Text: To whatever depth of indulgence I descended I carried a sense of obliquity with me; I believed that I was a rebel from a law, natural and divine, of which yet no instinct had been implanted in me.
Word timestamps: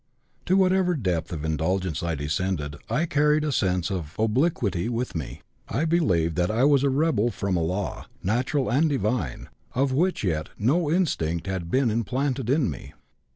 To 0.47 0.57
whatever 0.57 0.95
depth 0.95 1.31
of 1.31 1.45
indulgence 1.45 2.01
I 2.01 2.15
descended 2.15 2.77
I 2.89 3.05
carried 3.05 3.43
a 3.43 3.51
sense 3.51 3.91
of 3.91 4.15
obliquity 4.17 4.89
with 4.89 5.13
me; 5.13 5.43
I 5.69 5.85
believed 5.85 6.35
that 6.37 6.49
I 6.49 6.63
was 6.63 6.81
a 6.83 6.89
rebel 6.89 7.29
from 7.29 7.55
a 7.55 7.61
law, 7.61 8.07
natural 8.23 8.67
and 8.71 8.89
divine, 8.89 9.49
of 9.75 9.91
which 9.91 10.23
yet 10.23 10.49
no 10.57 10.89
instinct 10.89 11.45
had 11.45 11.69
been 11.69 11.91
implanted 11.91 12.49
in 12.49 12.67
me. 12.67 12.95